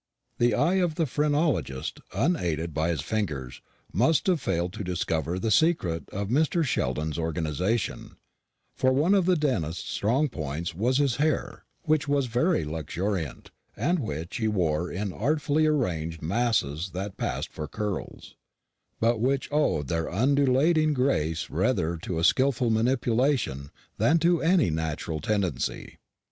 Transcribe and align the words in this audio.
The 0.39 0.55
eye 0.55 0.77
of 0.81 0.95
the 0.95 1.05
phrenologist, 1.05 1.99
unaided 2.11 2.73
by 2.73 2.89
his 2.89 3.01
fingers, 3.01 3.61
must 3.93 4.25
have 4.25 4.41
failed 4.41 4.73
to 4.73 4.83
discover 4.83 5.37
the 5.37 5.51
secrets 5.51 6.09
of 6.11 6.29
Mr. 6.29 6.63
Sheldon's 6.63 7.19
organisation; 7.19 8.15
for 8.75 8.93
one 8.93 9.13
of 9.13 9.27
the 9.27 9.35
dentist's 9.35 9.87
strong 9.87 10.27
points 10.27 10.73
was 10.73 10.97
his 10.97 11.17
hair, 11.17 11.65
which 11.83 12.07
was 12.07 12.25
very 12.25 12.65
luxuriant, 12.65 13.51
and 13.77 13.99
which 13.99 14.37
he 14.37 14.47
wore 14.47 14.89
in 14.91 15.13
artfully 15.13 15.67
arranged 15.67 16.19
masses 16.23 16.93
that 16.95 17.15
passed 17.15 17.53
for 17.53 17.67
curls, 17.67 18.35
but 18.99 19.19
which 19.19 19.49
owed 19.51 19.87
their 19.87 20.09
undulating 20.09 20.95
grace 20.95 21.51
rather 21.51 21.95
to 21.97 22.17
a 22.17 22.23
skilful 22.23 22.71
manipulation 22.71 23.69
than 23.99 24.17
to 24.17 24.41
any 24.41 24.71
natural 24.71 25.19
tendency. 25.19 25.99